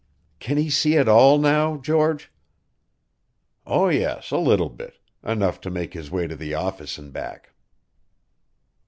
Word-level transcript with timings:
"Can 0.39 0.57
he 0.57 0.67
see 0.71 0.97
at 0.97 1.07
all 1.07 1.37
now, 1.37 1.77
George?" 1.77 2.31
"Oh, 3.67 3.87
yes, 3.89 4.31
a 4.31 4.37
little 4.37 4.69
bit 4.71 4.95
enough 5.23 5.61
to 5.61 5.69
make 5.69 5.93
his 5.93 6.09
way 6.09 6.25
to 6.25 6.35
the 6.35 6.55
office 6.55 6.97
and 6.97 7.13
back." 7.13 7.51